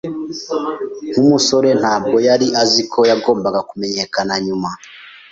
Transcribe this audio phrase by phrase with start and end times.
[1.11, 4.69] Nkumusore, ntabwo yari azi ko yagombaga kumenyekana nyuma.